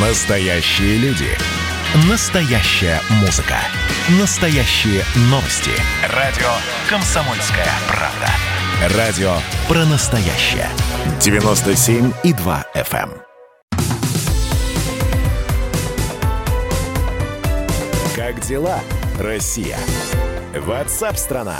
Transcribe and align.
Настоящие 0.00 0.96
люди. 0.98 1.26
Настоящая 2.08 3.00
музыка. 3.20 3.56
Настоящие 4.20 5.02
новости. 5.22 5.72
Радио 6.14 6.46
«Комсомольская 6.88 7.66
правда». 7.88 8.96
Радио 8.96 9.32
про 9.66 9.84
настоящее. 9.86 10.68
97,2 11.18 12.64
FM. 12.76 13.10
эм. 13.10 13.22
Как 18.14 18.38
дела, 18.42 18.78
Россия? 19.18 19.78
Ватсап-страна! 20.54 21.56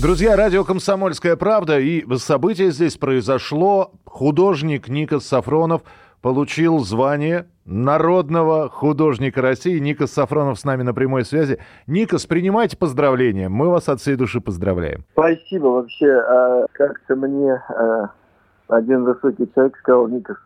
Друзья, 0.00 0.36
радио 0.36 0.62
«Комсомольская 0.62 1.34
правда» 1.34 1.80
и 1.80 2.04
событие 2.18 2.70
здесь 2.70 2.96
произошло. 2.96 3.90
Художник 4.04 4.86
Никас 4.86 5.26
Сафронов 5.26 5.82
получил 6.22 6.78
звание 6.80 7.46
народного 7.64 8.68
художника 8.68 9.42
России. 9.42 9.78
Никас 9.78 10.12
Сафронов 10.12 10.58
с 10.58 10.64
нами 10.64 10.82
на 10.82 10.94
прямой 10.94 11.24
связи. 11.24 11.58
Никас, 11.86 12.26
принимайте 12.26 12.76
поздравления. 12.76 13.48
Мы 13.48 13.68
вас 13.68 13.88
от 13.88 14.00
всей 14.00 14.16
души 14.16 14.40
поздравляем. 14.40 15.04
Спасибо. 15.12 15.66
Вообще, 15.66 16.10
а, 16.10 16.66
как-то 16.72 17.16
мне 17.16 17.52
а, 17.52 18.10
один 18.68 19.04
высокий 19.04 19.50
человек 19.54 19.76
сказал, 19.78 20.08
Никас, 20.08 20.36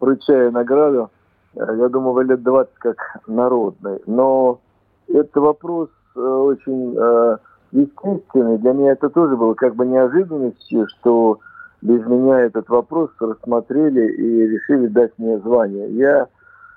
вручая 0.00 0.50
награду, 0.50 1.10
а, 1.56 1.72
я 1.72 1.88
думал, 1.88 2.12
вы 2.12 2.24
лет 2.24 2.42
20 2.42 2.74
как 2.74 2.96
народный. 3.26 4.00
Но 4.06 4.60
это 5.08 5.40
вопрос 5.40 5.90
э, 6.16 6.20
очень 6.20 6.94
э, 6.96 7.36
естественный. 7.72 8.58
Для 8.58 8.72
меня 8.72 8.92
это 8.92 9.10
тоже 9.10 9.36
было 9.36 9.54
как 9.54 9.74
бы 9.74 9.86
неожиданностью, 9.86 10.86
что 10.88 11.40
без 11.82 12.06
меня 12.06 12.40
этот 12.40 12.68
вопрос 12.68 13.10
рассмотрели 13.18 14.12
и 14.12 14.46
решили 14.46 14.86
дать 14.86 15.12
мне 15.18 15.38
звание. 15.40 15.90
Я 15.90 16.28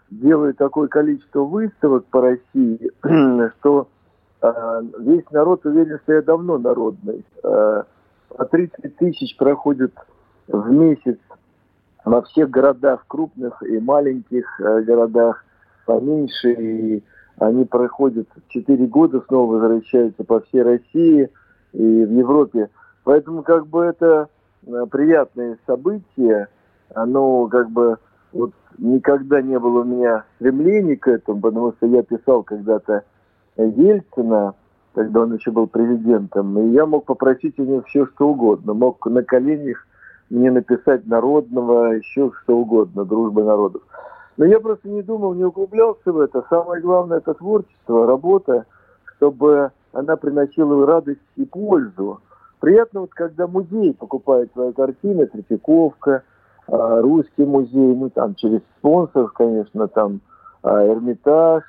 делаю 0.09 0.55
такое 0.55 0.87
количество 0.87 1.41
выставок 1.41 2.05
по 2.05 2.21
России, 2.21 2.91
что 3.59 3.87
э, 4.41 4.81
весь 4.99 5.29
народ 5.31 5.63
уверен, 5.65 5.99
что 6.03 6.13
я 6.13 6.21
давно 6.23 6.57
народный. 6.57 7.23
Э, 7.43 7.83
по 8.29 8.45
30 8.45 8.97
тысяч 8.97 9.37
проходит 9.37 9.93
в 10.47 10.71
месяц 10.71 11.19
во 12.03 12.23
всех 12.23 12.49
городах, 12.49 13.05
крупных 13.07 13.61
и 13.61 13.79
маленьких 13.79 14.59
э, 14.59 14.81
городах, 14.81 15.45
поменьше. 15.85 16.51
И 16.51 17.03
они 17.37 17.65
проходят 17.65 18.27
4 18.49 18.87
года, 18.87 19.21
снова 19.27 19.57
возвращаются 19.57 20.23
по 20.23 20.39
всей 20.41 20.63
России 20.63 21.29
и 21.73 22.05
в 22.05 22.11
Европе. 22.11 22.69
Поэтому 23.03 23.43
как 23.43 23.67
бы 23.67 23.83
это 23.83 24.29
э, 24.65 24.85
приятное 24.89 25.57
событие, 25.65 26.47
оно 26.93 27.47
как 27.47 27.69
бы 27.69 27.97
вот 28.33 28.51
никогда 28.77 29.41
не 29.41 29.57
было 29.59 29.81
у 29.81 29.83
меня 29.83 30.25
стремлений 30.35 30.95
к 30.95 31.07
этому, 31.07 31.41
потому 31.41 31.73
что 31.73 31.87
я 31.87 32.03
писал 32.03 32.43
когда-то 32.43 33.03
Ельцина, 33.57 34.53
когда 34.93 35.21
он 35.21 35.35
еще 35.35 35.51
был 35.51 35.67
президентом, 35.67 36.57
и 36.59 36.69
я 36.69 36.85
мог 36.85 37.05
попросить 37.05 37.59
у 37.59 37.63
него 37.63 37.81
все, 37.83 38.05
что 38.07 38.29
угодно. 38.29 38.73
Мог 38.73 39.05
на 39.05 39.23
коленях 39.23 39.85
мне 40.29 40.51
написать 40.51 41.05
народного, 41.05 41.93
еще 41.93 42.31
что 42.41 42.57
угодно, 42.57 43.05
дружбы 43.05 43.43
народов. 43.43 43.81
Но 44.37 44.45
я 44.45 44.59
просто 44.59 44.89
не 44.89 45.01
думал, 45.01 45.33
не 45.33 45.45
углублялся 45.45 46.11
в 46.11 46.19
это. 46.19 46.43
Самое 46.49 46.81
главное– 46.81 47.17
это 47.19 47.33
творчество, 47.33 48.05
работа, 48.05 48.65
чтобы 49.15 49.71
она 49.93 50.17
приносила 50.17 50.85
радость 50.85 51.21
и 51.37 51.45
пользу. 51.45 52.19
Приятно, 52.59 53.01
вот 53.01 53.13
когда 53.13 53.47
музей 53.47 53.93
покупает 53.93 54.51
твои 54.53 54.71
картины, 54.73 55.27
Третьяковка, 55.27 56.23
а, 56.67 57.01
Русский 57.01 57.43
музей, 57.43 57.95
ну 57.95 58.09
там 58.09 58.35
через 58.35 58.61
спонсоров, 58.77 59.33
конечно, 59.33 59.87
там 59.87 60.21
а, 60.63 60.85
Эрмитаж, 60.87 61.63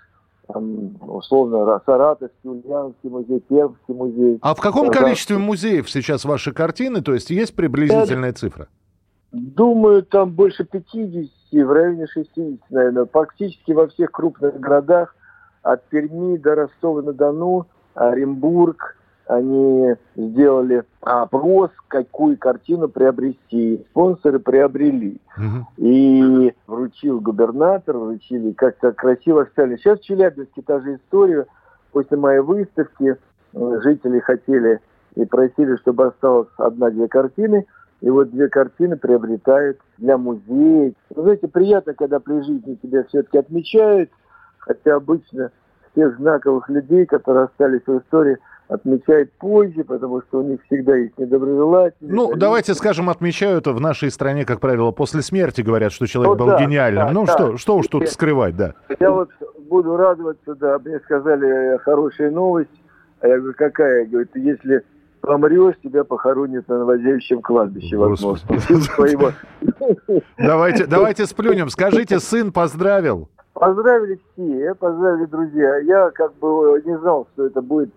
там, 0.47 0.97
условно, 1.01 1.81
Саратовский, 1.85 2.51
Ульяновский 2.51 3.11
музей, 3.11 3.41
Пермский 3.41 3.95
музей. 3.95 4.39
А 4.43 4.55
в 4.55 4.61
каком 4.61 4.91
количестве 4.91 5.39
музеев 5.39 5.91
сейчас 5.91 6.25
ваши 6.25 6.53
картины? 6.53 7.03
То 7.03 7.15
есть 7.15 7.31
есть 7.31 7.55
приблизительная 7.55 8.33
цифра? 8.33 8.69
Думаю, 9.33 10.05
там 10.05 10.31
больше 10.31 10.65
50, 10.65 11.29
в 11.53 11.73
районе 11.73 12.07
60, 12.07 12.71
наверное. 12.71 13.05
Практически 13.07 13.73
во 13.73 13.89
всех 13.89 14.13
крупных 14.13 14.59
городах, 14.61 15.15
от 15.63 15.85
Перми 15.89 16.37
до 16.37 16.55
Ростова-на-Дону, 16.55 17.67
Оренбург, 17.95 18.97
они 19.27 19.95
сделали 20.15 20.85
опрос, 21.01 21.71
какую 21.89 22.39
картину 22.39 22.89
приобрести. 22.89 23.85
Спонсоры 23.91 24.39
приобрели. 24.39 25.21
Угу. 25.37 25.67
И 25.79 26.55
вручил 26.67 27.21
губернатор, 27.21 27.97
вручили 27.97 28.53
как-то 28.53 28.93
красиво 28.93 29.43
оставили. 29.43 29.77
Сейчас 29.77 29.99
в 29.99 30.05
Челябинске 30.05 30.63
та 30.63 30.81
же 30.81 30.97
история. 30.97 31.47
После 31.93 32.17
моей 32.17 32.41
выставки 32.41 33.17
э, 33.55 33.81
жители 33.83 34.21
хотели 34.21 34.81
и 35.15 35.25
просили, 35.25 35.77
чтобы 35.77 36.07
осталось 36.07 36.49
одна-две 36.59 37.09
картины. 37.09 37.67
И 38.03 38.11
вот 38.11 38.31
две 38.31 38.49
картины 38.49 38.97
приобретают 38.97 39.79
для 39.99 40.19
музея. 40.19 40.93
Вы 41.15 41.23
знаете, 41.23 41.49
приятно, 41.49 41.95
когда 41.95 42.21
при 42.21 42.43
жизни 42.43 42.79
тебя 42.83 43.05
все-таки 43.05 43.39
отмечают, 43.39 44.11
хотя 44.59 44.97
обычно 44.97 45.51
тех 45.95 46.17
знаковых 46.19 46.69
людей, 46.69 47.07
которые 47.07 47.45
остались 47.47 47.87
в 47.87 47.99
истории, 47.99 48.37
отмечают 48.69 49.33
позже, 49.33 49.85
потому 49.85 50.23
что 50.23 50.41
у 50.41 50.43
них 50.43 50.61
всегда 50.67 50.97
есть 50.97 51.17
недоброжелатели. 51.19 51.97
Ну, 52.01 52.09
количество. 52.09 52.37
давайте 52.39 52.75
скажем, 52.75 53.11
отмечают 53.11 53.67
в 53.67 53.81
нашей 53.81 54.11
стране, 54.11 54.45
как 54.45 54.61
правило, 54.61 54.91
после 54.91 55.23
смерти 55.23 55.61
говорят, 55.61 55.93
что 55.93 56.07
человек 56.07 56.39
ну, 56.39 56.45
был 56.45 56.53
да, 56.53 56.61
гениальным. 56.61 57.07
Да, 57.07 57.13
ну, 57.13 57.27
да. 57.27 57.33
что, 57.33 57.57
что 57.57 57.77
уж 57.77 57.87
тут 57.87 58.09
скрывать, 58.09 58.57
да. 58.57 58.75
Я 58.99 59.11
вот 59.11 59.31
буду 59.69 59.97
радоваться, 59.97 60.55
да, 60.57 60.79
мне 60.85 60.99
сказали 61.01 61.79
хорошая 61.79 62.31
новость. 62.31 62.71
А 63.21 63.29
я 63.29 63.39
говорю, 63.39 63.55
какая? 63.57 64.07
Говорит, 64.07 64.31
если 64.35 64.83
помрешь, 65.21 65.75
тебя 65.83 66.05
похоронят 66.05 66.69
на 66.69 66.79
новозельщем 66.79 67.43
кладбище, 67.43 67.97
возможно. 67.97 68.49
Давайте, 70.39 70.87
давайте 70.87 71.27
сплюнем. 71.27 71.69
Скажите, 71.69 72.21
сын 72.21 72.53
поздравил? 72.53 73.29
Поздравили 73.55 74.21
все, 74.33 74.75
поздравили 74.75 75.25
друзья. 75.27 75.79
Я 75.79 76.11
как 76.11 76.35
бы 76.35 76.83
не 76.85 76.99
знал, 76.99 77.27
что 77.33 77.47
это 77.47 77.63
будет 77.63 77.91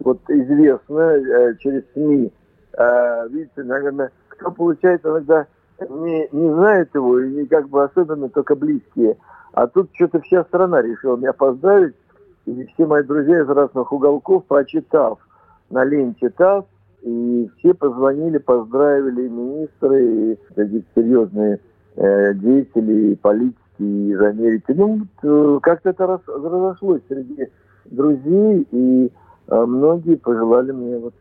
вот 0.00 0.18
известно 0.28 1.00
э, 1.00 1.56
через 1.58 1.82
СМИ. 1.92 2.32
Э, 2.76 3.28
видите, 3.28 3.62
наверное, 3.62 4.10
кто 4.28 4.50
получает 4.50 5.04
иногда 5.04 5.46
не, 5.80 6.28
не 6.32 6.52
знает 6.52 6.94
его, 6.94 7.20
и 7.20 7.30
не 7.30 7.46
как 7.46 7.68
бы 7.68 7.84
особенно 7.84 8.28
только 8.28 8.54
близкие. 8.54 9.16
А 9.52 9.66
тут 9.66 9.90
что-то 9.94 10.20
вся 10.20 10.44
страна 10.44 10.82
решила 10.82 11.16
меня 11.16 11.32
поздравить. 11.32 11.94
И 12.46 12.64
все 12.74 12.86
мои 12.86 13.02
друзья 13.02 13.40
из 13.40 13.48
разных 13.48 13.92
уголков, 13.92 14.44
прочитав 14.44 15.18
на 15.70 15.84
ленте 15.84 16.30
ТАСС, 16.30 16.64
и 17.02 17.50
все 17.58 17.74
позвонили, 17.74 18.38
поздравили 18.38 19.22
и 19.26 19.28
министры, 19.28 20.04
и 20.04 20.38
такие 20.54 20.84
серьезные 20.94 21.60
э, 21.96 22.34
деятели, 22.34 23.12
и 23.12 23.14
политики 23.16 23.56
из 23.78 24.20
Америки. 24.20 24.72
Ну, 24.74 25.06
э, 25.22 25.58
как-то 25.62 25.90
это 25.90 26.06
раз, 26.06 26.20
разошлось 26.26 27.02
среди 27.08 27.48
друзей, 27.86 28.66
и 28.70 29.12
многие 29.48 30.16
пожелали 30.16 30.72
мне 30.72 30.98
вот 30.98 31.14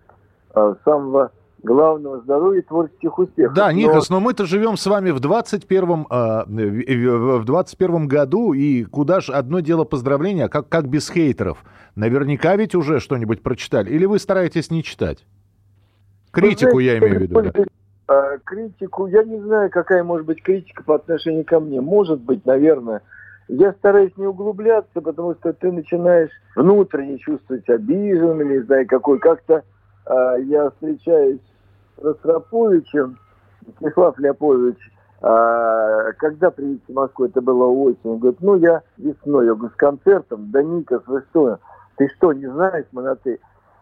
э, 0.56 0.76
самого 0.84 1.32
главного 1.64 2.22
здоровья 2.22 2.60
и 2.62 2.64
творческих 2.64 3.18
успехов. 3.18 3.56
Да, 3.56 3.74
Никос, 3.74 4.10
но, 4.10 4.18
но 4.18 4.26
мы-то 4.26 4.46
живем 4.46 4.78
с 4.78 4.86
вами 4.86 5.12
в 5.12 5.20
21 5.20 6.06
э, 6.10 7.40
в 7.40 7.46
21 7.46 8.08
году, 8.08 8.54
и 8.54 8.84
куда 8.84 9.20
же 9.20 9.34
одно 9.34 9.60
дело 9.60 9.84
поздравления, 9.84 10.46
а 10.46 10.50
как, 10.50 10.70
как 10.70 10.88
без 10.88 11.10
хейтеров? 11.10 11.64
Наверняка 11.96 12.56
ведь 12.56 12.76
уже 12.76 13.00
что-нибудь 13.00 13.42
прочитали. 13.42 13.90
Или 13.90 14.06
вы 14.06 14.20
стараетесь 14.20 14.70
не 14.70 14.84
читать? 14.84 15.26
Критику 16.32 16.82
знаете, 16.82 16.92
я 16.92 16.98
имею 17.00 17.20
в 17.20 17.22
виду. 17.22 17.42
Да. 17.42 17.52
А, 18.08 18.38
критику, 18.44 19.08
я 19.08 19.24
не 19.24 19.40
знаю, 19.40 19.70
какая 19.72 20.04
может 20.04 20.28
быть 20.28 20.44
критика 20.44 20.84
по 20.84 20.96
отношению 20.96 21.46
ко 21.46 21.60
мне. 21.60 21.82
Может 21.82 22.22
быть, 22.22 22.46
наверное. 22.46 23.02
Я 23.48 23.74
стараюсь 23.74 24.16
не 24.18 24.26
углубляться, 24.26 25.02
потому 25.02 25.36
что 25.36 25.54
ты 25.54 25.72
начинаешь 25.72 26.32
внутренне 26.56 27.20
чувствовать 27.20 27.70
обиженным, 27.70 28.50
не 28.50 28.60
знаю, 28.60 28.88
какой. 28.88 29.20
Как-то 29.20 29.64
э, 30.06 30.36
я 30.46 30.72
встречаюсь 30.72 31.40
с 31.98 32.04
Ростроповичем, 32.04 33.18
Станислав 33.78 34.18
Леопольевич, 34.18 34.78
а, 35.22 36.12
когда 36.14 36.52
приедете 36.52 36.84
в 36.88 36.94
Москву, 36.94 37.26
это 37.26 37.42
было 37.42 37.66
осень, 37.66 38.00
он 38.04 38.20
говорит, 38.20 38.42
ну 38.42 38.56
я 38.58 38.84
весной, 38.98 39.48
я 39.48 39.56
говорю, 39.56 39.74
с 39.74 39.78
концертом, 39.78 40.52
да 40.52 40.62
Никас, 40.62 41.02
вы 41.08 41.24
что, 41.30 41.58
ты 41.96 42.08
что, 42.16 42.34
не 42.34 42.46
знаешь, 42.46 42.86
мы 42.92 43.02
на? 43.02 43.18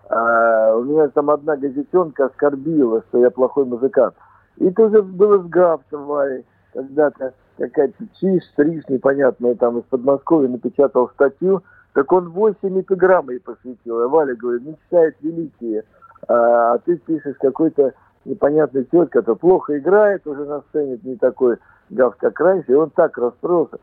А, 0.10 0.76
у 0.76 0.84
меня 0.84 1.08
там 1.10 1.30
одна 1.30 1.58
газетенка 1.58 2.28
оскорбила, 2.28 3.04
что 3.10 3.20
я 3.20 3.30
плохой 3.30 3.66
музыкант. 3.66 4.14
И 4.58 4.70
тоже 4.70 5.02
было 5.02 5.40
с 5.40 5.48
Графтом 5.48 6.06
Варей. 6.06 6.46
Когда-то 6.74 7.34
какая-то 7.58 8.06
чиш, 8.20 8.44
стриж 8.54 8.84
непонятная 8.88 9.56
там 9.56 9.80
из 9.80 9.84
Подмосковья 9.84 10.50
напечатал 10.50 11.10
статью, 11.10 11.64
так 11.94 12.12
он 12.12 12.30
8 12.30 12.82
эпиграмм 12.82 13.30
ей 13.30 13.40
посвятил. 13.40 14.02
А 14.02 14.08
Валя 14.08 14.36
говорит, 14.36 14.66
не 14.66 14.76
читает 14.84 15.16
великие, 15.22 15.84
а, 16.28 16.74
а 16.74 16.80
ты 16.80 16.98
пишешь 16.98 17.36
какой-то 17.40 17.94
непонятный 18.26 18.86
тетка, 18.86 19.20
который 19.20 19.38
плохо 19.38 19.78
играет 19.78 20.26
уже 20.26 20.46
на 20.46 20.62
сцене, 20.70 21.00
не 21.04 21.16
такой 21.16 21.58
гав, 21.90 22.16
как 22.18 22.40
раньше, 22.40 22.72
и 22.72 22.76
он 22.76 22.90
так 22.90 23.18
расстроился. 23.18 23.78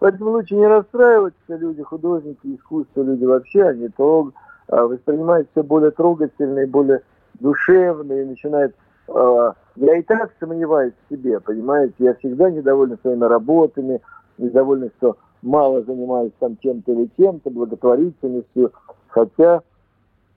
Поэтому 0.00 0.32
лучше 0.32 0.54
не 0.54 0.66
расстраиваться, 0.66 1.36
люди, 1.48 1.82
художники, 1.82 2.54
искусство, 2.54 3.02
люди 3.02 3.24
вообще, 3.24 3.62
они 3.62 3.88
то 3.88 4.32
а, 4.68 4.86
воспринимают 4.86 5.48
все 5.52 5.62
более 5.62 5.92
трогательные, 5.92 6.66
более 6.66 7.02
душевные, 7.34 8.24
и 8.24 8.28
начинают... 8.28 8.74
А, 9.08 9.54
я 9.76 9.96
и 9.96 10.02
так 10.02 10.32
сомневаюсь 10.38 10.94
в 11.06 11.14
себе, 11.14 11.40
понимаете, 11.40 11.94
я 11.98 12.14
всегда 12.14 12.50
недоволен 12.50 12.98
своими 13.02 13.24
работами, 13.24 14.00
недоволен, 14.38 14.90
что 14.98 15.16
мало 15.42 15.82
занимаюсь 15.82 16.32
там 16.38 16.56
тем-то 16.56 16.92
или 16.92 17.08
тем-то, 17.16 17.50
благотворительностью, 17.50 18.72
хотя 19.08 19.62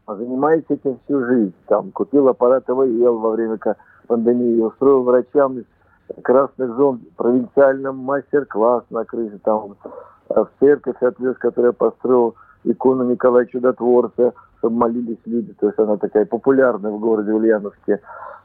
занимаюсь 0.08 0.66
этим 0.70 1.00
всю 1.06 1.26
жизнь. 1.26 1.54
Там 1.68 1.92
купил 1.92 2.28
аппарат 2.30 2.70
ИВЛ 2.70 3.18
во 3.20 3.32
время 3.32 3.60
пандемии, 4.08 4.62
устроил 4.62 5.04
врачам 5.04 5.60
из 5.60 5.66
красных 6.24 6.76
зон 6.76 7.02
провинциальном 7.16 7.98
мастер-класс 7.98 8.84
на 8.90 9.04
крыше, 9.06 9.40
там 9.44 9.76
в 10.30 10.50
церковь 10.60 11.02
отвез, 11.02 11.38
которую 11.38 11.70
я 11.70 11.74
построил 11.74 12.36
икону 12.64 13.10
Николая 13.10 13.46
Чудотворца, 13.46 14.34
молились 14.64 15.20
люди, 15.26 15.54
то 15.54 15.68
есть 15.68 15.80
она 15.80 15.98
такая 15.98 16.26
популярная 16.26 16.92
в 16.92 17.00
городе 17.00 17.32
Ульяновске. 17.32 18.02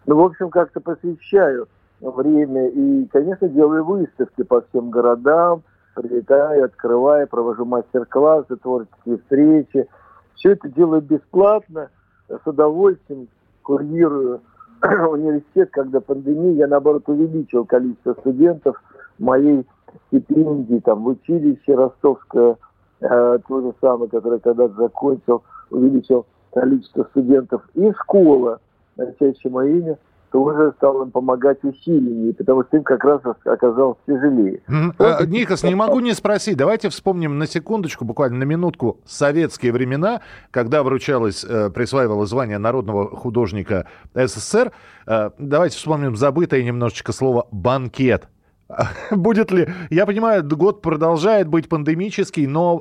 Ну, 0.06 0.16
в 0.16 0.24
общем, 0.24 0.50
как-то 0.50 0.80
посвящаю 0.80 1.68
время 2.00 2.68
и, 2.68 3.06
конечно, 3.06 3.48
делаю 3.48 3.84
выставки 3.84 4.42
по 4.42 4.62
всем 4.62 4.90
городам, 4.90 5.62
прилетаю, 5.94 6.64
открываю, 6.64 7.28
провожу 7.28 7.64
мастер-классы, 7.64 8.56
творческие 8.56 9.18
встречи. 9.18 9.88
Все 10.34 10.52
это 10.52 10.68
делаю 10.68 11.02
бесплатно, 11.02 11.90
с 12.28 12.46
удовольствием 12.46 13.28
курирую 13.62 14.40
университет, 14.82 15.70
когда 15.70 16.00
пандемия, 16.00 16.54
я 16.54 16.66
наоборот 16.66 17.08
увеличил 17.08 17.64
количество 17.64 18.14
студентов 18.14 18.82
моей 19.18 19.66
стипендии, 20.08 20.80
там 20.80 21.04
в 21.04 21.08
училище 21.08 21.74
ростовское, 21.74 22.56
э, 23.00 23.38
то 23.46 23.60
же 23.60 23.72
самое, 23.80 24.10
которое 24.10 24.38
когда-то 24.38 24.74
закончил, 24.74 25.42
увеличил 25.72 26.26
количество 26.52 27.04
студентов. 27.10 27.62
И 27.74 27.90
школа, 27.92 28.60
носящая 28.96 29.52
мое 29.52 29.78
имя, 29.78 29.98
тоже 30.32 30.72
стал 30.78 31.02
им 31.02 31.10
помогать 31.10 31.62
усиленнее, 31.62 32.32
потому 32.32 32.64
что 32.64 32.78
им 32.78 32.82
как 32.82 33.04
раз 33.04 33.20
оказалось 33.44 33.98
тяжелее. 34.06 34.62
Mm-hmm. 34.66 35.26
Никос, 35.26 35.62
не 35.62 35.74
могу 35.74 36.00
не 36.00 36.14
спросить. 36.14 36.56
Давайте 36.56 36.88
вспомним 36.88 37.38
на 37.38 37.46
секундочку, 37.46 38.04
буквально 38.04 38.38
на 38.38 38.44
минутку, 38.44 38.98
советские 39.04 39.72
времена, 39.72 40.22
когда 40.50 40.82
вручалось, 40.82 41.44
э, 41.44 41.70
присваивалось 41.70 42.30
звание 42.30 42.58
народного 42.58 43.14
художника 43.14 43.86
СССР. 44.14 44.72
Э, 45.06 45.30
давайте 45.38 45.76
вспомним 45.76 46.16
забытое 46.16 46.62
немножечко 46.62 47.12
слово 47.12 47.46
«банкет». 47.50 48.28
Будет 49.10 49.50
ли... 49.50 49.68
Я 49.90 50.06
понимаю, 50.06 50.42
год 50.46 50.82
продолжает 50.82 51.48
быть 51.48 51.68
пандемический, 51.68 52.46
но 52.46 52.78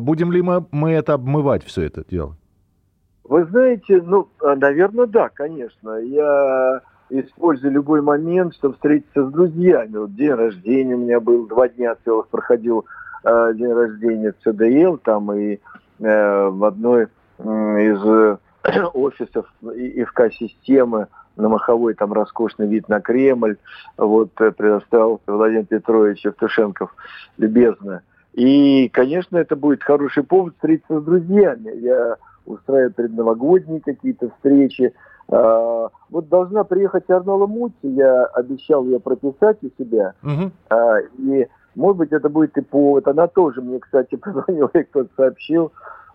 будем 0.00 0.32
ли 0.32 0.42
мы, 0.42 0.66
мы 0.70 0.92
это 0.92 1.14
обмывать, 1.14 1.64
все 1.64 1.82
это 1.82 2.04
дело? 2.08 2.36
Вы 3.24 3.44
знаете, 3.46 4.02
ну, 4.02 4.28
наверное, 4.40 5.06
да, 5.06 5.28
конечно. 5.30 5.98
Я 5.98 6.82
использую 7.10 7.72
любой 7.72 8.02
момент, 8.02 8.54
чтобы 8.54 8.74
встретиться 8.74 9.26
с 9.26 9.32
друзьями. 9.32 9.96
Вот 9.96 10.14
день 10.14 10.32
рождения 10.32 10.94
у 10.94 10.98
меня 10.98 11.20
был, 11.20 11.46
два 11.46 11.68
дня 11.68 11.96
целых 12.04 12.28
проходил 12.28 12.84
э, 13.24 13.52
день 13.54 13.72
рождения 13.72 14.32
в 14.32 14.42
ЦДЛ, 14.42 14.98
там 14.98 15.32
и 15.32 15.58
э, 16.00 16.48
в 16.48 16.64
одной 16.64 17.06
э, 17.38 17.44
из 17.44 18.04
э, 18.04 18.36
офисов 18.94 19.46
ИФК-системы 19.62 21.08
на 21.36 21.48
Маховой, 21.48 21.94
там 21.94 22.12
роскошный 22.12 22.66
вид 22.66 22.88
на 22.88 23.00
Кремль, 23.00 23.56
вот 23.96 24.30
э, 24.40 24.50
предоставил 24.52 25.20
Владимир 25.26 25.66
Петрович 25.66 26.24
Евтушенков 26.24 26.94
любезно. 27.38 28.02
И, 28.32 28.88
конечно, 28.88 29.36
это 29.36 29.56
будет 29.56 29.82
хороший 29.82 30.24
повод 30.24 30.54
встретиться 30.54 31.00
с 31.00 31.04
друзьями. 31.04 31.70
Я 31.80 32.16
устраиваю 32.46 32.92
предновогодние 32.92 33.80
какие-то 33.80 34.30
встречи, 34.30 34.92
а, 35.28 35.88
вот 36.10 36.28
должна 36.28 36.64
приехать 36.64 37.08
Арнола 37.08 37.46
Мути, 37.46 37.86
я 37.86 38.24
обещал 38.26 38.84
ее 38.84 39.00
прописать 39.00 39.58
у 39.62 39.70
себя. 39.78 40.14
Угу. 40.22 40.52
И, 41.18 41.48
может 41.74 41.96
быть, 41.96 42.12
это 42.12 42.28
будет 42.28 42.56
и 42.56 42.60
повод. 42.60 43.08
Она 43.08 43.26
тоже 43.26 43.62
мне, 43.62 43.78
кстати, 43.78 44.16
позвонила, 44.16 44.70
и 44.74 44.82
кто-то 44.82 45.10
сообщил, 45.16 45.72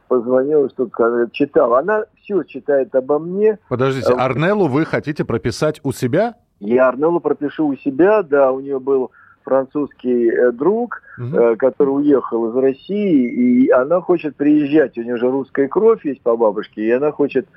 позвонила, 0.09 0.69
что 0.69 0.89
читала. 1.31 1.79
Она 1.79 2.03
все 2.21 2.43
читает 2.43 2.93
обо 2.95 3.19
мне. 3.19 3.59
Подождите, 3.69 4.11
а, 4.11 4.25
Арнеллу 4.25 4.67
вы 4.67 4.83
хотите 4.83 5.23
прописать 5.23 5.79
у 5.83 5.93
себя? 5.93 6.35
Я 6.59 6.89
Арнеллу 6.89 7.21
пропишу 7.21 7.67
у 7.67 7.75
себя, 7.77 8.23
да, 8.23 8.51
у 8.51 8.59
нее 8.59 8.79
был 8.79 9.11
французский 9.45 10.29
э, 10.29 10.51
друг, 10.51 11.01
угу. 11.17 11.55
который 11.57 11.89
уехал 11.89 12.49
из 12.49 12.55
России, 12.55 13.29
и 13.29 13.69
она 13.69 14.01
хочет 14.01 14.35
приезжать, 14.35 14.97
у 14.97 15.01
нее 15.01 15.17
же 15.17 15.31
русская 15.31 15.69
кровь 15.69 16.05
есть 16.05 16.21
по 16.21 16.35
бабушке, 16.35 16.81
и 16.83 16.91
она 16.91 17.11
хочет 17.11 17.47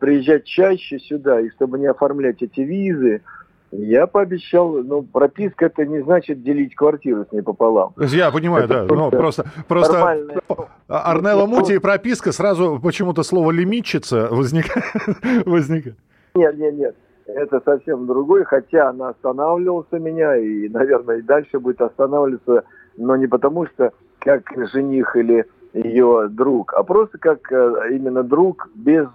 приезжать 0.00 0.44
чаще 0.44 0.98
сюда, 0.98 1.40
и 1.40 1.50
чтобы 1.50 1.78
не 1.78 1.86
оформлять 1.86 2.42
эти 2.42 2.60
визы, 2.60 3.22
я 3.72 4.06
пообещал, 4.06 4.82
ну, 4.82 5.02
прописка 5.02 5.66
это 5.66 5.84
не 5.84 6.00
значит 6.00 6.42
делить 6.42 6.74
квартиру 6.74 7.26
с 7.28 7.32
ней 7.32 7.42
пополам. 7.42 7.92
Я 7.98 8.30
понимаю, 8.30 8.64
это 8.64 8.86
да, 8.86 8.94
ну, 8.94 9.10
просто, 9.10 9.44
просто 9.68 9.92
нормальное... 9.94 10.40
Арнелла 10.88 11.46
Мути 11.46 11.72
и 11.72 11.78
прописка, 11.78 12.32
сразу 12.32 12.80
почему-то 12.82 13.22
слово 13.22 13.50
лимитчица 13.50 14.28
возникает. 14.30 14.84
возникает. 15.46 15.96
Нет, 16.34 16.58
нет, 16.58 16.74
нет, 16.74 16.96
это 17.26 17.60
совсем 17.64 18.06
другое, 18.06 18.44
хотя 18.44 18.90
она 18.90 19.10
останавливалась 19.10 19.88
у 19.90 19.98
меня, 19.98 20.36
и, 20.36 20.68
наверное, 20.68 21.18
и 21.18 21.22
дальше 21.22 21.58
будет 21.58 21.80
останавливаться, 21.80 22.64
но 22.96 23.16
не 23.16 23.26
потому 23.26 23.66
что 23.66 23.92
как 24.20 24.42
жених 24.72 25.16
или 25.16 25.46
ее 25.72 26.28
друг, 26.30 26.72
а 26.74 26.82
просто 26.82 27.18
как 27.18 27.52
э, 27.52 27.90
именно 27.90 28.22
друг 28.22 28.68
без 28.74 29.06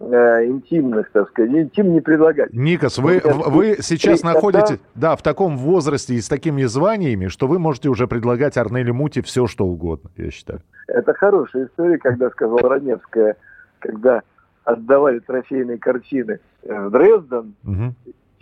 э, 0.00 0.46
интимных, 0.46 1.10
так 1.10 1.28
сказать. 1.28 1.50
Интим 1.50 1.92
не 1.92 2.00
предлагать. 2.00 2.52
Никас, 2.52 2.98
вы, 2.98 3.20
вы 3.24 3.76
сейчас 3.80 4.22
находитесь 4.22 4.78
да, 4.94 5.14
в 5.16 5.22
таком 5.22 5.56
возрасте 5.56 6.14
и 6.14 6.20
с 6.20 6.28
такими 6.28 6.64
званиями, 6.64 7.28
что 7.28 7.46
вы 7.46 7.58
можете 7.58 7.88
уже 7.88 8.06
предлагать 8.06 8.56
Арнеле 8.56 8.92
Мути 8.92 9.20
все, 9.20 9.46
что 9.46 9.66
угодно, 9.66 10.10
я 10.16 10.30
считаю. 10.30 10.60
Это 10.88 11.14
хорошая 11.14 11.66
история, 11.66 11.98
когда 11.98 12.30
сказала 12.30 12.68
Раневская, 12.68 13.36
когда 13.78 14.22
отдавали 14.64 15.20
трофейные 15.20 15.78
картины 15.78 16.40
в 16.62 16.90
Дрезден, 16.90 17.54
угу. 17.64 17.94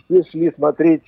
все 0.05 0.23
шли 0.29 0.51
смотреть 0.51 1.03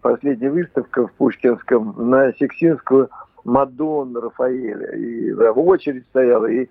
последняя 0.00 0.50
выставка 0.50 1.06
в 1.06 1.12
Пушкинском 1.12 2.10
на 2.10 2.32
Сексинскую 2.32 3.08
Мадонну 3.44 4.20
Рафаэля. 4.20 4.96
И 4.96 5.32
в 5.32 5.60
очередь 5.60 6.04
стояла, 6.10 6.46
и 6.46 6.68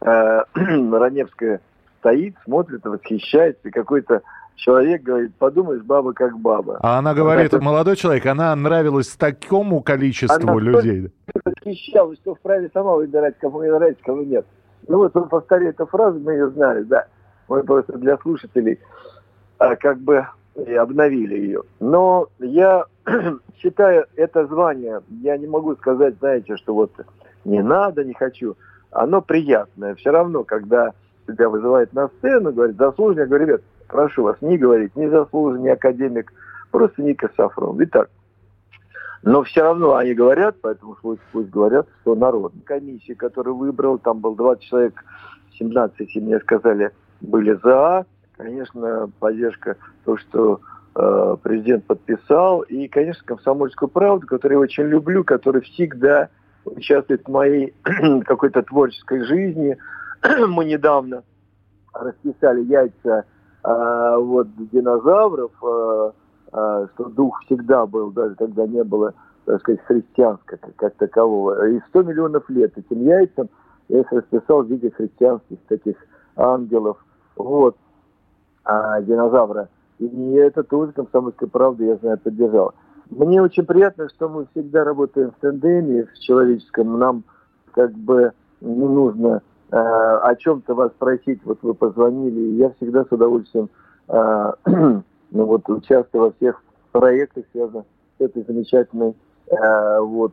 э, 0.00 0.42
Раневская 0.54 1.60
стоит, 2.06 2.36
смотрит, 2.44 2.84
восхищается, 2.84 3.68
и 3.68 3.70
какой-то 3.70 4.22
человек 4.54 5.02
говорит, 5.02 5.34
подумаешь, 5.36 5.82
баба 5.82 6.12
как 6.12 6.38
баба. 6.38 6.78
А 6.82 6.98
она 6.98 7.14
говорит, 7.14 7.52
это... 7.52 7.60
молодой 7.60 7.96
человек, 7.96 8.24
она 8.26 8.54
нравилась 8.54 9.08
такому 9.08 9.82
количеству 9.82 10.36
она 10.36 10.60
людей. 10.60 11.10
восхищалась, 11.44 12.18
что 12.20 12.36
вправе 12.36 12.70
сама 12.72 12.94
выбирать, 12.94 13.34
кому 13.40 13.62
ей 13.62 13.72
нравится, 13.72 14.02
кому 14.04 14.22
нет. 14.22 14.46
Ну 14.86 14.98
вот 14.98 15.16
он 15.16 15.28
повторяет 15.28 15.74
эту 15.74 15.86
фразу, 15.86 16.20
мы 16.20 16.32
ее 16.32 16.50
знали, 16.50 16.84
да. 16.84 17.06
Мы 17.48 17.64
просто 17.64 17.98
для 17.98 18.16
слушателей 18.18 18.78
а, 19.58 19.74
как 19.74 19.98
бы 19.98 20.26
и 20.54 20.74
обновили 20.74 21.36
ее. 21.36 21.62
Но 21.80 22.28
я 22.38 22.84
считаю 23.58 24.06
это 24.14 24.46
звание, 24.46 25.02
я 25.22 25.36
не 25.36 25.48
могу 25.48 25.74
сказать, 25.74 26.16
знаете, 26.18 26.56
что 26.56 26.72
вот 26.72 26.92
не 27.44 27.62
надо, 27.62 28.04
не 28.04 28.14
хочу. 28.14 28.56
Оно 28.92 29.20
приятное. 29.20 29.94
Все 29.96 30.10
равно, 30.10 30.44
когда 30.44 30.92
тебя 31.32 31.48
вызывает 31.48 31.92
на 31.92 32.08
сцену, 32.08 32.52
говорит, 32.52 32.76
заслуженный, 32.76 33.22
я 33.22 33.26
говорю, 33.26 33.46
ребят, 33.46 33.62
прошу 33.88 34.22
вас, 34.24 34.36
не 34.40 34.58
говорить, 34.58 34.94
не 34.96 35.08
заслуженный, 35.08 35.62
не 35.62 35.70
академик, 35.70 36.32
просто 36.70 37.02
Ника 37.02 37.30
Сафрон. 37.36 37.76
Итак, 37.82 38.08
но 39.22 39.42
все 39.42 39.62
равно 39.62 39.96
они 39.96 40.14
говорят, 40.14 40.56
поэтому 40.60 40.96
пусть, 41.02 41.20
пусть 41.32 41.50
говорят, 41.50 41.88
что 42.00 42.14
народ. 42.14 42.52
Комиссия, 42.64 43.14
которую 43.14 43.56
выбрал, 43.56 43.98
там 43.98 44.20
был 44.20 44.36
20 44.36 44.62
человек, 44.62 45.04
17, 45.58 46.14
и 46.14 46.20
мне 46.20 46.38
сказали, 46.40 46.92
были 47.20 47.58
за. 47.62 48.06
Конечно, 48.36 49.10
поддержка, 49.18 49.76
то, 50.04 50.16
что 50.18 50.60
э, 50.94 51.36
президент 51.42 51.86
подписал. 51.86 52.60
И, 52.62 52.86
конечно, 52.86 53.22
комсомольскую 53.24 53.88
правду, 53.88 54.26
которую 54.26 54.58
я 54.58 54.62
очень 54.62 54.84
люблю, 54.84 55.24
который 55.24 55.62
всегда 55.62 56.28
участвует 56.64 57.24
в 57.24 57.30
моей 57.30 57.74
какой-то 58.26 58.62
творческой 58.62 59.24
жизни, 59.24 59.76
мы 60.48 60.64
недавно 60.64 61.22
расписали 61.92 62.62
яйца 62.64 63.24
а, 63.62 64.18
вот 64.18 64.48
динозавров, 64.72 65.52
а, 65.62 66.12
а, 66.52 66.88
что 66.94 67.04
дух 67.06 67.40
всегда 67.44 67.86
был, 67.86 68.10
даже 68.10 68.34
когда 68.34 68.66
не 68.66 68.84
было, 68.84 69.14
так 69.44 69.60
сказать, 69.60 69.80
христианского 69.84 70.58
как, 70.76 70.94
такового. 70.94 71.68
И 71.68 71.80
100 71.88 72.02
миллионов 72.02 72.48
лет 72.50 72.76
этим 72.76 73.02
яйцам 73.02 73.48
я 73.88 74.00
их 74.00 74.12
расписал 74.12 74.62
в 74.62 74.68
виде 74.68 74.90
христианских 74.90 75.58
таких 75.68 75.96
ангелов. 76.36 77.04
Вот. 77.36 77.76
А 78.64 79.00
динозавра. 79.02 79.68
И 79.98 80.32
это 80.32 80.62
тоже 80.64 80.92
комсомольская 80.92 81.48
правда, 81.48 81.84
я 81.84 81.96
знаю, 81.96 82.18
поддержала. 82.18 82.74
мне 83.10 83.40
очень 83.40 83.64
приятно, 83.64 84.08
что 84.08 84.28
мы 84.28 84.46
всегда 84.52 84.84
работаем 84.84 85.30
в 85.30 85.40
тандеме, 85.40 86.06
в 86.06 86.18
человеческом. 86.18 86.98
Нам 86.98 87.24
как 87.72 87.92
бы 87.92 88.32
не 88.60 88.84
нужно 88.84 89.36
э, 89.36 89.55
о 89.70 90.34
чем-то 90.36 90.74
вас 90.74 90.92
спросить. 90.92 91.40
Вот 91.44 91.58
вы 91.62 91.74
позвонили, 91.74 92.56
я 92.56 92.70
всегда 92.70 93.04
с 93.04 93.10
удовольствием 93.10 93.68
э, 94.08 94.52
ну 95.30 95.44
вот, 95.44 95.68
участвую 95.68 96.26
во 96.26 96.32
всех 96.32 96.62
проектах, 96.92 97.44
связанных 97.52 97.84
с 98.18 98.20
этой 98.22 98.44
замечательной 98.44 99.14
э, 99.48 100.00
вот, 100.00 100.32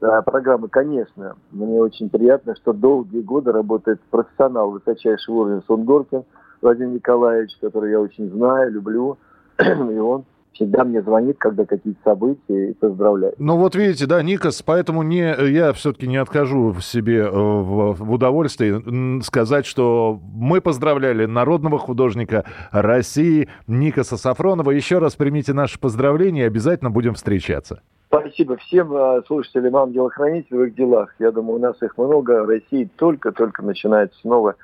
э, 0.00 0.22
программой. 0.24 0.68
Конечно, 0.68 1.36
мне 1.50 1.80
очень 1.80 2.10
приятно, 2.10 2.54
что 2.56 2.72
долгие 2.72 3.20
годы 3.20 3.52
работает 3.52 4.00
профессионал 4.10 4.70
высочайшего 4.70 5.34
уровня 5.36 5.62
Сунгоркин 5.66 6.24
Владимир 6.60 6.94
Николаевич, 6.94 7.56
который 7.60 7.92
я 7.92 8.00
очень 8.00 8.30
знаю, 8.30 8.72
люблю, 8.72 9.18
и 9.58 9.98
он 9.98 10.24
всегда 10.56 10.84
мне 10.84 11.02
звонит, 11.02 11.36
когда 11.38 11.64
какие-то 11.64 12.00
события, 12.04 12.70
и 12.70 12.72
поздравляет. 12.74 13.34
Ну 13.38 13.56
вот 13.56 13.74
видите, 13.74 14.06
да, 14.06 14.22
Никас, 14.22 14.62
поэтому 14.62 15.02
не, 15.02 15.34
я 15.50 15.72
все-таки 15.72 16.06
не 16.06 16.16
откажу 16.16 16.70
в 16.70 16.82
себе 16.82 17.20
э, 17.20 17.30
в, 17.30 17.94
в 17.94 18.12
удовольствии 18.12 19.20
сказать, 19.22 19.66
что 19.66 20.20
мы 20.34 20.60
поздравляли 20.60 21.26
народного 21.26 21.78
художника 21.78 22.44
России 22.72 23.48
Никаса 23.66 24.16
Сафронова. 24.16 24.70
Еще 24.70 24.98
раз 24.98 25.14
примите 25.14 25.52
наши 25.52 25.78
поздравления 25.78 26.42
и 26.42 26.46
обязательно 26.46 26.90
будем 26.90 27.14
встречаться. 27.14 27.82
Спасибо 28.08 28.56
всем 28.56 28.92
э, 28.94 29.22
слушателям 29.26 29.76
ангелохранителей 29.76 30.58
в 30.58 30.62
их 30.64 30.74
делах. 30.74 31.14
Я 31.18 31.30
думаю, 31.30 31.56
у 31.56 31.62
нас 31.62 31.76
их 31.82 31.96
много. 31.98 32.46
Россия 32.46 32.88
только-только 32.96 33.62
начинает 33.62 34.12
снова 34.14 34.54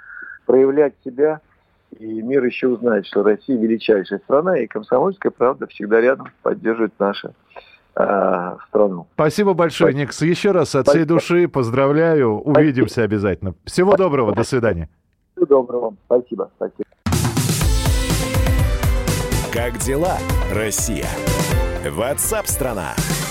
проявлять 0.46 0.94
себя– 1.04 1.40
и 1.98 2.22
мир 2.22 2.44
еще 2.44 2.68
узнает, 2.68 3.06
что 3.06 3.22
Россия 3.22 3.58
величайшая 3.58 4.18
страна, 4.20 4.58
и 4.58 4.66
комсомольская 4.66 5.30
правда 5.30 5.66
всегда 5.66 6.00
рядом 6.00 6.28
поддерживает 6.42 6.92
нашу 6.98 7.34
э, 7.96 8.56
страну. 8.68 9.06
Спасибо 9.14 9.54
большое, 9.54 9.92
Спасибо. 9.92 10.08
Никс. 10.08 10.22
Еще 10.22 10.50
раз 10.52 10.74
от 10.74 10.88
всей 10.88 11.04
души 11.04 11.48
поздравляю. 11.48 12.40
Увидимся 12.40 12.94
Спасибо. 12.94 13.04
обязательно. 13.04 13.54
Всего 13.64 13.90
Спасибо. 13.90 14.04
доброго. 14.04 14.34
До 14.34 14.44
свидания. 14.44 14.88
Всего 15.32 15.46
доброго. 15.46 15.94
Спасибо. 16.06 16.50
Спасибо. 16.56 16.84
Как 19.52 19.78
дела, 19.78 20.16
Россия? 20.50 21.06
Ватсап-страна! 21.90 22.94
страна 22.96 23.21